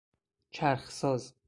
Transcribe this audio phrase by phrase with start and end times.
[0.51, 1.33] چرخساز